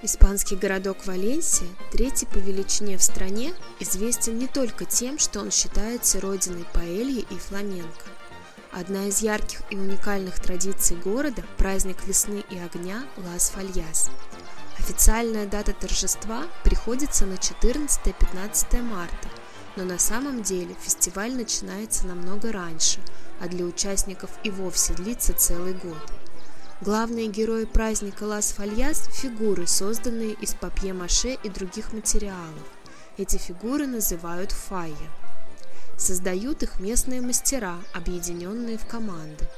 Испанский 0.00 0.54
городок 0.54 1.06
Валенсия, 1.06 1.66
третий 1.90 2.26
по 2.26 2.38
величине 2.38 2.96
в 2.98 3.02
стране, 3.02 3.52
известен 3.80 4.38
не 4.38 4.46
только 4.46 4.84
тем, 4.84 5.18
что 5.18 5.40
он 5.40 5.50
считается 5.50 6.20
родиной 6.20 6.64
паэльи 6.72 7.26
и 7.28 7.34
фламенко. 7.34 8.04
Одна 8.70 9.06
из 9.08 9.22
ярких 9.22 9.60
и 9.70 9.76
уникальных 9.76 10.38
традиций 10.38 10.96
города– 10.96 11.42
праздник 11.58 12.06
весны 12.06 12.44
и 12.48 12.58
огня 12.58 13.06
Лас 13.16 13.50
Фальяс. 13.50 14.08
Официальная 14.78 15.46
дата 15.46 15.72
торжества 15.72 16.44
приходится 16.62 17.26
на 17.26 17.34
14-15 17.34 18.82
марта, 18.82 19.28
но 19.74 19.82
на 19.82 19.98
самом 19.98 20.44
деле 20.44 20.76
фестиваль 20.80 21.34
начинается 21.34 22.06
намного 22.06 22.52
раньше, 22.52 23.00
а 23.40 23.48
для 23.48 23.64
участников 23.64 24.30
и 24.44 24.50
вовсе 24.50 24.92
длится 24.92 25.32
целый 25.32 25.72
год– 25.72 25.98
Главные 26.80 27.26
герои 27.26 27.64
праздника 27.64 28.22
Лас-Фальяс– 28.22 29.08
фигуры, 29.12 29.66
созданные 29.66 30.34
из 30.34 30.54
папье-маше 30.54 31.36
и 31.42 31.48
других 31.48 31.92
материалов. 31.92 32.62
Эти 33.16 33.36
фигуры 33.36 33.88
называют 33.88 34.52
файя. 34.52 34.94
Создают 35.96 36.62
их 36.62 36.78
местные 36.78 37.20
мастера, 37.20 37.74
объединенные 37.94 38.78
в 38.78 38.86
команды. 38.86 39.48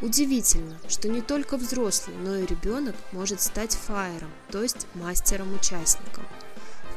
Удивительно, 0.00 0.78
что 0.88 1.08
не 1.08 1.22
только 1.22 1.56
взрослый, 1.56 2.16
но 2.16 2.36
и 2.36 2.46
ребенок 2.46 2.94
может 3.10 3.40
стать 3.40 3.74
фаером, 3.74 4.30
то 4.52 4.62
есть 4.62 4.86
мастером-участником. 4.94 6.24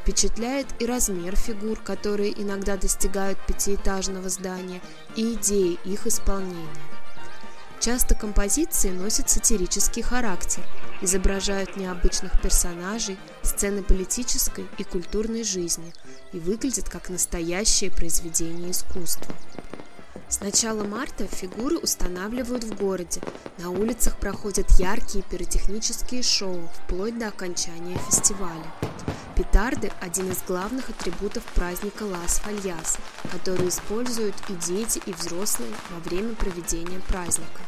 Впечатляет 0.03 0.67
и 0.78 0.86
размер 0.86 1.36
фигур, 1.36 1.80
которые 1.80 2.40
иногда 2.40 2.78
достигают 2.78 3.40
пятиэтажного 3.48 4.30
здания, 4.30 4.81
и 5.16 5.34
идеи 5.34 5.80
их 5.84 6.05
исполнения. 6.05 6.93
Часто 7.84 8.16
композиции 8.16 8.92
носят 8.92 9.30
сатирический 9.30 10.02
характер, 10.02 10.64
изображают 11.02 11.76
необычных 11.76 12.42
персонажей, 12.42 13.18
сцены 13.42 13.84
политической 13.84 14.66
и 14.78 14.86
культурной 14.86 15.44
жизни 15.44 15.94
и 16.31 16.39
выглядят 16.39 16.88
как 16.88 17.09
настоящее 17.09 17.92
произведение 17.92 18.72
искусства. 18.72 19.36
С 20.30 20.39
начала 20.39 20.86
марта 20.86 21.28
фигуры 21.28 21.76
устанавливают 21.78 22.64
в 22.64 22.73
городе, 22.73 23.20
на 23.58 23.70
улицах 23.70 24.17
проходят 24.17 24.72
яркие 24.80 25.26
пиротехнические 25.30 26.23
шоу, 26.23 26.70
вплоть 26.86 27.20
до 27.20 27.28
окончания 27.28 27.98
фестиваля. 28.09 28.73
Петарды– 29.36 29.92
один 30.00 30.31
из 30.31 30.42
главных 30.44 30.89
атрибутов 30.89 31.44
праздника 31.48 32.04
Лас-Фальяс, 32.04 32.98
который 33.30 33.67
используют 33.67 34.36
и 34.48 34.54
дети, 34.54 35.02
и 35.06 35.11
взрослые 35.11 35.72
во 35.92 36.00
время 36.00 36.34
проведения 36.36 37.02
праздника. 37.09 37.59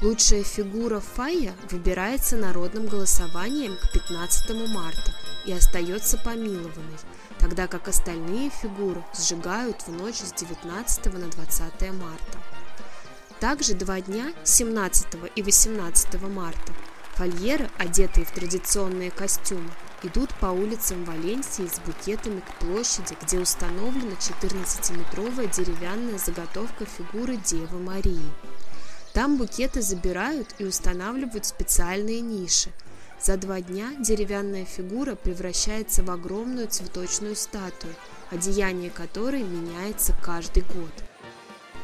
Лучшая 0.00 0.44
фигура 0.44 1.00
Фая 1.00 1.56
выбирается 1.72 2.36
народным 2.36 2.86
голосованием 2.86 3.76
к 3.76 3.90
15 3.90 4.68
марта 4.68 5.12
и 5.44 5.52
остается 5.52 6.16
помилованной, 6.18 6.98
тогда 7.40 7.66
как 7.66 7.88
остальные 7.88 8.50
фигуры 8.50 9.02
сжигают 9.12 9.82
в 9.82 9.90
ночь 9.90 10.18
с 10.18 10.32
19 10.34 11.06
на 11.14 11.28
20 11.28 11.60
марта. 11.94 12.38
Также 13.40 13.74
два 13.74 14.00
дня, 14.00 14.32
17 14.44 15.06
и 15.34 15.42
18 15.42 16.22
марта, 16.28 16.72
фольеры, 17.14 17.68
одетые 17.76 18.24
в 18.24 18.30
традиционные 18.30 19.10
костюмы, 19.10 19.68
идут 20.04 20.32
по 20.34 20.46
улицам 20.46 21.04
Валенсии 21.06 21.66
с 21.66 21.80
букетами 21.80 22.38
к 22.38 22.54
площади, 22.60 23.16
где 23.20 23.40
установлена 23.40 24.12
14-метровая 24.12 25.52
деревянная 25.52 26.18
заготовка 26.18 26.84
фигуры 26.84 27.36
Девы 27.36 27.80
Марии. 27.80 28.30
Там 29.12 29.36
букеты 29.36 29.82
забирают 29.82 30.54
и 30.58 30.64
устанавливают 30.64 31.46
специальные 31.46 32.20
ниши. 32.20 32.70
За 33.20 33.36
два 33.36 33.60
дня 33.60 33.94
деревянная 33.98 34.64
фигура 34.64 35.16
превращается 35.16 36.04
в 36.04 36.10
огромную 36.10 36.68
цветочную 36.68 37.34
статую, 37.34 37.94
одеяние 38.30 38.90
которой 38.90 39.42
меняется 39.42 40.14
каждый 40.22 40.62
год. 40.62 40.92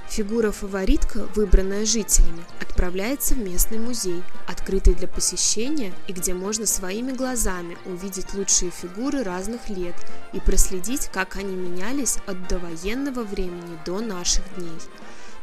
Фигура-фаворитка, 0.09 1.27
выбранная 1.35 1.85
жителями, 1.85 2.45
отправляется 2.61 3.35
в 3.35 3.39
местный 3.39 3.79
музей, 3.79 4.23
открытый 4.47 4.95
для 4.95 5.09
посещения 5.09 5.93
и 6.07 6.13
где 6.13 6.35
можно 6.35 6.67
своими 6.67 7.11
глазами 7.11 7.77
увидеть 7.85 8.35
лучшие 8.35 8.71
фигуры 8.71 9.25
разных 9.25 9.69
лет 9.69 9.95
и 10.33 10.41
проследить, 10.41 11.09
как 11.13 11.37
они 11.37 11.57
менялись 11.57 12.19
от 12.27 12.47
довоенного 12.47 13.25
времени 13.25 13.79
до 13.85 14.01
наших 14.01 14.45
дней. 14.57 14.79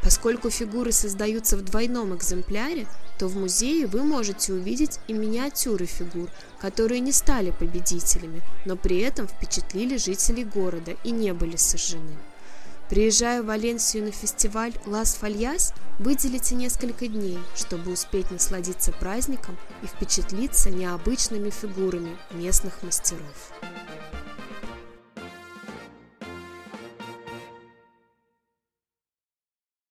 Поскольку 0.04 0.50
фигуры 0.50 0.92
создаются 0.92 1.58
в 1.58 1.64
двойном 1.64 2.16
экземпляре, 2.16 2.88
то 3.20 3.28
в 3.28 3.38
музее 3.38 3.86
вы 3.86 4.04
можете 4.04 4.52
увидеть 4.54 5.00
и 5.08 5.14
миниатюры 5.14 5.86
фигур, 5.86 6.30
которые 6.60 7.00
не 7.00 7.12
стали 7.12 7.52
победителями, 7.52 8.42
но 8.66 8.76
при 8.76 9.00
этом 9.00 9.28
впечатлили 9.28 9.98
жителей 9.98 10.44
города 10.44 10.96
и 11.04 11.12
не 11.12 11.34
были 11.34 11.56
сожжены. 11.56 12.18
Приезжая 12.90 13.42
в 13.42 13.46
Валенсию 13.46 14.06
на 14.06 14.12
фестиваль 14.12 14.74
Лас 14.86 15.16
Фальяс, 15.16 15.74
выделите 15.98 16.56
несколько 16.56 17.08
дней, 17.08 17.40
чтобы 17.56 17.94
успеть 17.94 18.32
насладиться 18.32 18.92
праздником 18.92 19.56
и 19.82 19.86
впечатлиться 19.86 20.72
необычными 20.72 21.52
фигурами 21.52 22.18
местных 22.32 22.84
мастеров. 22.84 23.54